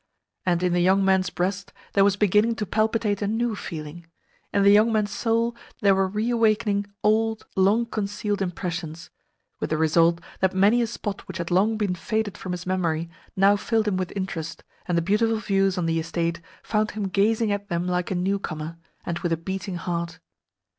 [0.47, 4.07] And in the young man's breast there was beginning to palpitate a new feeling
[4.51, 9.11] in the young man's soul there were reawakening old, long concealed impressions;
[9.59, 13.11] with the result that many a spot which had long been faded from his memory
[13.35, 17.51] now filled him with interest, and the beautiful views on the estate found him gazing
[17.51, 20.17] at them like a newcomer, and with a beating heart.